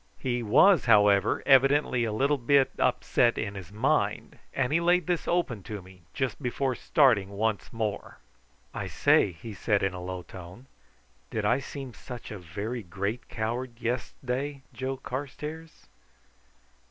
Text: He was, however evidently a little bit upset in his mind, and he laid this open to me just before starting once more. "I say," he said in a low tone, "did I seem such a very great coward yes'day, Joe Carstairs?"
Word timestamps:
He 0.17 0.41
was, 0.41 0.85
however 0.85 1.43
evidently 1.45 2.05
a 2.05 2.11
little 2.11 2.39
bit 2.39 2.71
upset 2.79 3.37
in 3.37 3.53
his 3.53 3.71
mind, 3.71 4.39
and 4.51 4.73
he 4.73 4.79
laid 4.81 5.05
this 5.05 5.27
open 5.27 5.61
to 5.65 5.79
me 5.83 6.01
just 6.11 6.41
before 6.41 6.73
starting 6.73 7.29
once 7.29 7.71
more. 7.71 8.17
"I 8.73 8.87
say," 8.87 9.31
he 9.31 9.53
said 9.53 9.83
in 9.83 9.93
a 9.93 10.01
low 10.01 10.23
tone, 10.23 10.65
"did 11.29 11.45
I 11.45 11.59
seem 11.59 11.93
such 11.93 12.31
a 12.31 12.39
very 12.39 12.81
great 12.81 13.29
coward 13.29 13.79
yes'day, 13.79 14.61
Joe 14.73 14.97
Carstairs?" 14.97 15.87